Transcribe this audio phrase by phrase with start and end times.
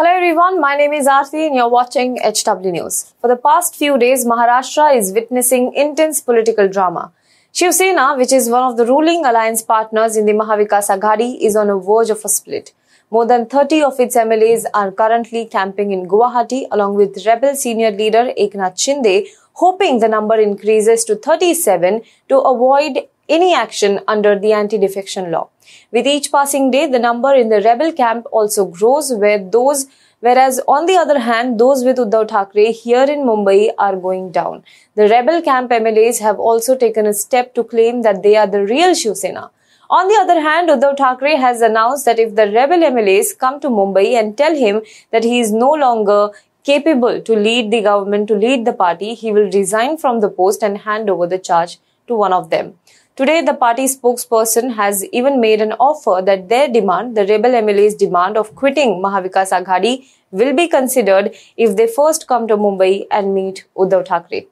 [0.00, 3.12] Hello everyone, my name is Aarti and you're watching HW News.
[3.20, 7.12] For the past few days, Maharashtra is witnessing intense political drama.
[7.52, 11.54] Shiv Sena, which is one of the ruling alliance partners in the Mahavikas Aghadi, is
[11.54, 12.72] on a verge of a split.
[13.10, 17.90] More than 30 of its MLAs are currently camping in Guwahati along with rebel senior
[17.90, 24.52] leader Eknath Shinde, hoping the number increases to 37 to avoid any action under the
[24.52, 25.48] anti-defection law.
[25.92, 29.86] With each passing day, the number in the rebel camp also grows where those
[30.20, 34.64] Whereas on the other hand, those with Uddhav Thackeray here in Mumbai are going down.
[34.94, 38.62] The rebel camp MLAs have also taken a step to claim that they are the
[38.62, 39.50] real Shiv Sena.
[39.88, 43.70] On the other hand, Uddhav Thackeray has announced that if the rebel MLAs come to
[43.70, 46.30] Mumbai and tell him that he is no longer
[46.64, 50.62] capable to lead the government, to lead the party, he will resign from the post
[50.62, 51.78] and hand over the charge
[52.08, 52.74] to one of them.
[53.16, 57.94] Today, the party spokesperson has even made an offer that their demand, the rebel MLA's
[57.94, 63.34] demand of quitting Mahavikas Aghadi, will be considered if they first come to Mumbai and
[63.34, 64.46] meet Uddhav Thackeray.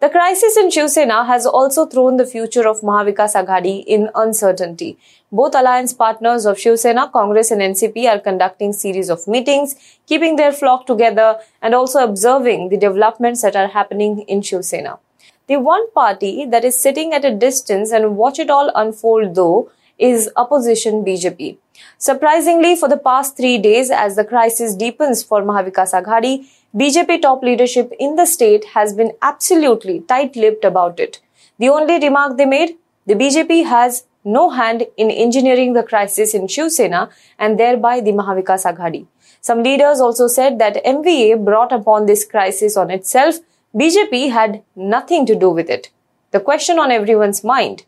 [0.00, 4.98] The crisis in Shiv Sena has also thrown the future of Mahavikas Aghadi in uncertainty.
[5.32, 9.74] Both alliance partners of Shiv Sena, Congress and NCP are conducting series of meetings,
[10.06, 14.98] keeping their flock together and also observing the developments that are happening in Shiv Sena.
[15.46, 19.70] The one party that is sitting at a distance and watch it all unfold though
[19.98, 21.58] is opposition BJP.
[21.98, 27.42] Surprisingly, for the past three days, as the crisis deepens for Mahavikas Aghadi, BJP top
[27.42, 31.20] leadership in the state has been absolutely tight-lipped about it.
[31.58, 36.48] The only remark they made, the BJP has no hand in engineering the crisis in
[36.48, 39.06] Shiv Sena and thereby the Mahavikas Aghadi.
[39.42, 43.36] Some leaders also said that MVA brought upon this crisis on itself
[43.74, 45.90] BJP had nothing to do with it.
[46.30, 47.84] The question on everyone's mind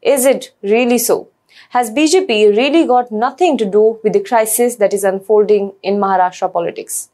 [0.00, 1.28] is it really so?
[1.70, 6.50] Has BJP really got nothing to do with the crisis that is unfolding in Maharashtra
[6.50, 7.10] politics?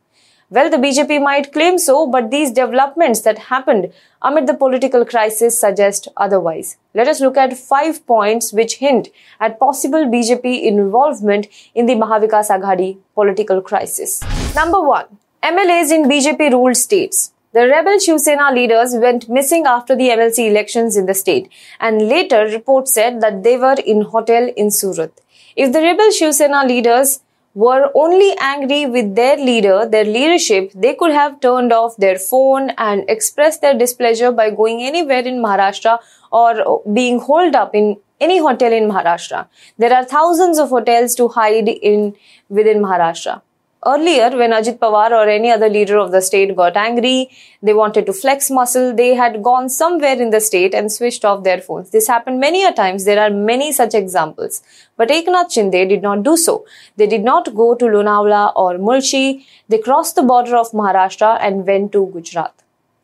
[0.50, 5.58] Well, the BJP might claim so, but these developments that happened amid the political crisis
[5.58, 6.76] suggest otherwise.
[6.94, 9.08] Let us look at five points which hint
[9.40, 14.22] at possible BJP involvement in the Mahavikas Aghadi political crisis.
[14.54, 15.06] Number one,
[15.42, 17.31] MLAs in BJP ruled states.
[17.54, 22.08] The rebel Shiv Sena leaders went missing after the MLC elections in the state, and
[22.08, 25.20] later reports said that they were in hotel in Surat.
[25.54, 27.20] If the rebel Shiv Sena leaders
[27.54, 32.70] were only angry with their leader, their leadership, they could have turned off their phone
[32.78, 35.98] and expressed their displeasure by going anywhere in Maharashtra
[36.32, 39.46] or being holed up in any hotel in Maharashtra.
[39.76, 42.16] There are thousands of hotels to hide in
[42.48, 43.42] within Maharashtra.
[43.84, 47.30] Earlier, when Ajit Pawar or any other leader of the state got angry,
[47.62, 51.42] they wanted to flex muscle, they had gone somewhere in the state and switched off
[51.42, 51.90] their phones.
[51.90, 53.04] This happened many a times.
[53.04, 54.62] There are many such examples.
[54.96, 56.64] But Eknath Shinde did not do so.
[56.96, 59.44] They did not go to Lonavala or Mulshi.
[59.68, 62.54] They crossed the border of Maharashtra and went to Gujarat.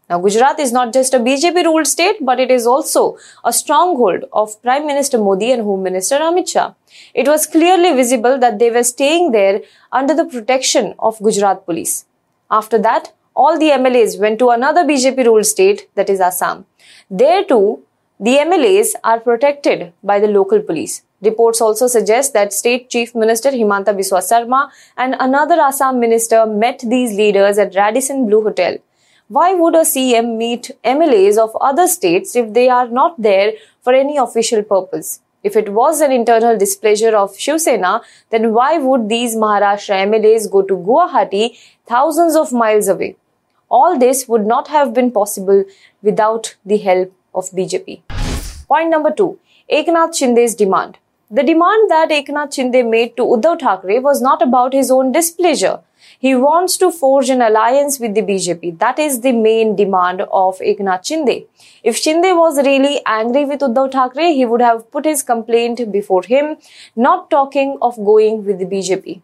[0.09, 4.25] Now, Gujarat is not just a BJP ruled state, but it is also a stronghold
[4.33, 6.73] of Prime Minister Modi and Home Minister Amit Shah.
[7.15, 9.61] It was clearly visible that they were staying there
[9.93, 12.07] under the protection of Gujarat police.
[12.51, 16.65] After that, all the MLAs went to another BJP ruled state, that is Assam.
[17.11, 17.83] There too,
[18.19, 21.03] the MLAs are protected by the local police.
[21.21, 26.83] Reports also suggest that State Chief Minister Himanta Biswa Sarma and another Assam minister met
[26.85, 28.79] these leaders at Radisson Blu Hotel.
[29.31, 33.53] Why would a CM meet MLAs of other states if they are not there
[33.83, 35.21] for any official purpose?
[35.43, 38.00] If it was an internal displeasure of Shiv Sena,
[38.31, 43.17] then why would these Maharashtra MLAs go to Guwahati thousands of miles away?
[43.69, 45.62] All this would not have been possible
[46.00, 48.00] without the help of BJP.
[48.67, 49.38] Point number two,
[49.71, 50.97] Eknath Shinde's demand.
[51.31, 55.81] The demand that Eknath Shinde made to Uddhav Thackeray was not about his own displeasure.
[56.19, 58.79] He wants to forge an alliance with the BJP.
[58.79, 61.47] That is the main demand of Eknath Shinde.
[61.83, 66.23] If Shinde was really angry with Uddhav Thackeray, he would have put his complaint before
[66.23, 66.57] him,
[66.97, 69.21] not talking of going with the BJP.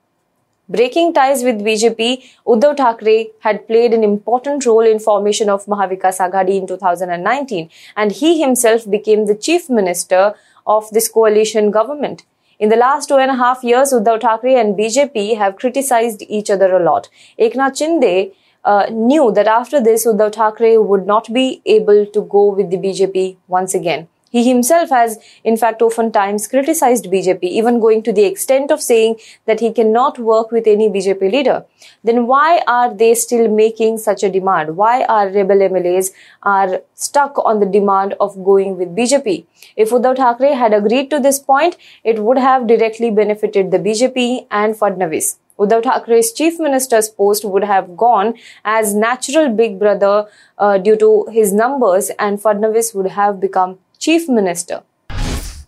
[0.66, 6.20] Breaking ties with BJP, Uddhav Thackeray had played an important role in formation of Mahavikas
[6.26, 10.34] Aghadi in 2019 and he himself became the chief minister
[10.66, 12.24] of this coalition government.
[12.60, 16.50] In the last two and a half years, Uddhav Thackeray and BJP have criticized each
[16.50, 17.08] other a lot.
[17.38, 18.32] Eknath Shinde
[18.64, 22.76] uh, knew that after this, Uddhav Thackeray would not be able to go with the
[22.76, 24.08] BJP once again.
[24.34, 29.14] He himself has, in fact, oftentimes criticized BJP, even going to the extent of saying
[29.46, 31.64] that he cannot work with any BJP leader.
[32.02, 34.76] Then why are they still making such a demand?
[34.76, 36.10] Why are rebel MLAs
[36.42, 39.46] are stuck on the demand of going with BJP?
[39.76, 44.48] If Uddhav Thackeray had agreed to this point, it would have directly benefited the BJP
[44.50, 45.36] and Fadnavis.
[45.60, 48.34] Uddhav Thackeray's chief minister's post would have gone
[48.64, 50.26] as natural big brother
[50.58, 54.78] uh, due to his numbers, and Fadnavis would have become chief minister.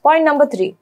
[0.06, 0.73] Point number three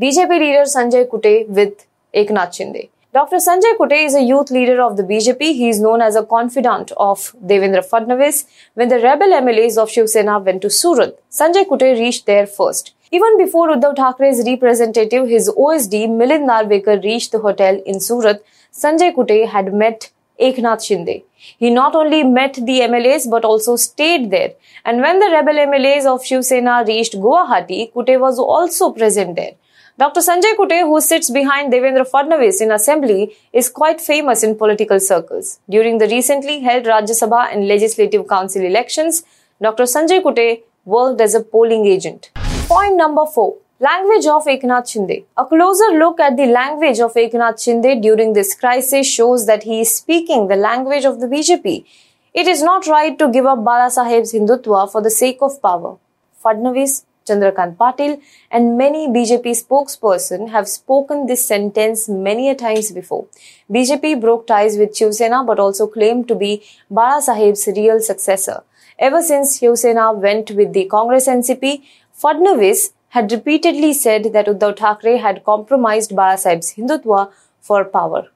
[0.00, 1.86] BJP leader Sanjay Kute with
[2.20, 2.82] Eknath Shinde.
[3.16, 3.38] Dr.
[3.46, 5.40] Sanjay Kute is a youth leader of the BJP.
[5.60, 7.18] He is known as a confidant of
[7.50, 8.44] Devendra Fadnavis.
[8.74, 12.94] When the rebel MLAs of Shiv Sena went to Surat, Sanjay Kute reached there first.
[13.10, 19.12] Even before Uddhav Thackeray's representative, his OSD Milind Narvekar reached the hotel in Surat, Sanjay
[19.16, 21.22] Kute had met Eknath Shinde.
[21.58, 24.52] He not only met the MLAs but also stayed there.
[24.84, 29.52] And when the rebel MLAs of Shiv Sena reached Guwahati, Kute was also present there.
[29.98, 30.20] Dr.
[30.20, 35.60] Sanjay Kute, who sits behind Devendra Fadnavis in assembly, is quite famous in political circles.
[35.68, 39.22] During the recently held Rajya Sabha and Legislative Council elections,
[39.60, 39.84] Dr.
[39.84, 42.30] Sanjay Kute worked as a polling agent.
[42.68, 43.54] Point number 4.
[43.84, 45.24] Language of Eknath Shinde.
[45.36, 49.80] A closer look at the language of Eknath Shinde during this crisis shows that he
[49.80, 51.84] is speaking the language of the BJP.
[52.32, 55.96] It is not right to give up Bala Saheb's Hindutva for the sake of power.
[56.44, 58.20] Fadnavis, Chandrakant Patil
[58.52, 63.26] and many BJP spokesperson have spoken this sentence many a times before.
[63.68, 68.62] BJP broke ties with Shiv Sena but also claimed to be Bala Saheb's real successor.
[68.96, 71.82] Ever since Shiv Sena went with the Congress NCP,
[72.22, 77.30] Fadnavis had repeatedly said that Uddhav Thackeray had compromised Bala Saheb's Hindutva
[77.60, 78.28] for power.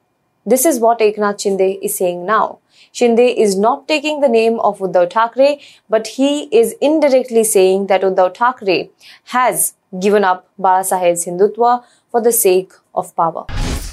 [0.45, 2.59] This is what Eknath Shinde is saying now.
[2.93, 8.03] Shinde is not taking the name of Uddhav Thackeray, but he is indirectly saying that
[8.03, 8.91] Uddhav Thackeray
[9.35, 13.45] has given up Bala Saheb's Hindutva for the sake of power.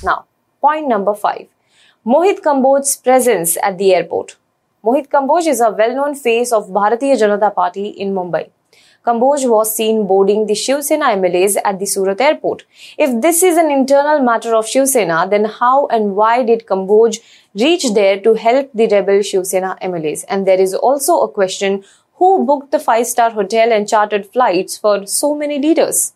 [0.03, 0.27] Now,
[0.61, 1.47] point number five.
[2.07, 4.37] Mohit Kamboj's presence at the airport.
[4.85, 8.51] Mohit Kamboj is a well-known face of Bharatiya Janata Party in Mumbai.
[9.07, 12.65] Kamboj was seen boarding the Shiv Sena MLAs at the Surat airport.
[12.97, 17.21] If this is an internal matter of Shiv Sena, then how and why did Kamboj
[17.55, 20.25] reach there to help the rebel Shiv Sena MLAs?
[20.27, 21.85] And there is also a question
[22.15, 26.15] who booked the five-star hotel and chartered flights for so many leaders?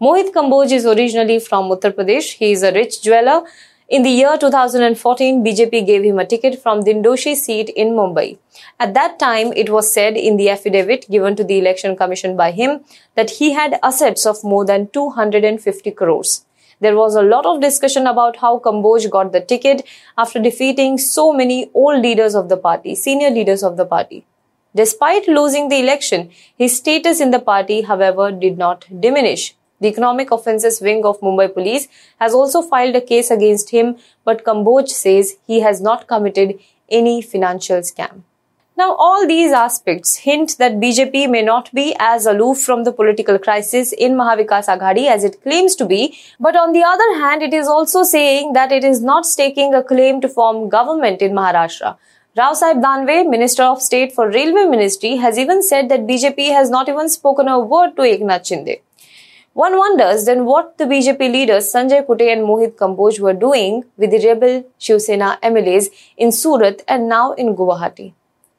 [0.00, 2.32] Mohit Kamboj is originally from Uttar Pradesh.
[2.38, 3.42] He is a rich jeweler
[3.92, 8.38] in the year 2014, BJP gave him a ticket from the Dindoshi seat in Mumbai.
[8.80, 12.52] At that time, it was said in the affidavit given to the Election Commission by
[12.52, 12.80] him
[13.16, 16.46] that he had assets of more than 250 crores.
[16.80, 19.86] There was a lot of discussion about how Kamboj got the ticket
[20.16, 24.24] after defeating so many old leaders of the party, senior leaders of the party.
[24.74, 29.54] Despite losing the election, his status in the party, however, did not diminish.
[29.82, 31.88] The Economic Offences Wing of Mumbai Police
[32.20, 37.20] has also filed a case against him, but Kamboj says he has not committed any
[37.20, 38.20] financial scam.
[38.76, 43.40] Now, all these aspects hint that BJP may not be as aloof from the political
[43.40, 47.52] crisis in Mahavikas Aghadi as it claims to be, but on the other hand, it
[47.52, 51.96] is also saying that it is not staking a claim to form government in Maharashtra.
[52.36, 56.70] Rao Sahib Danve, Minister of State for Railway Ministry, has even said that BJP has
[56.70, 58.80] not even spoken a word to Eknath Shinde.
[59.54, 64.10] One wonders then what the BJP leaders Sanjay Kute and Mohit Kamboj were doing with
[64.10, 68.14] the rebel Shiv Sena MLAs in Surat and now in Guwahati.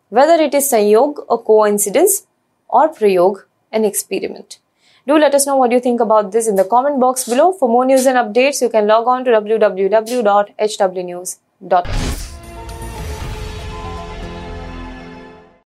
[0.10, 2.28] Whether it is Sanyog, a coincidence,
[2.70, 4.60] or Prayog, an experiment.
[5.08, 7.54] Do let us know what you think about this in the comment box below.
[7.54, 12.23] For more news and updates, you can log on to www.hwnews.in.